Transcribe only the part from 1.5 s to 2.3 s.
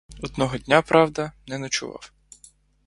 ночував.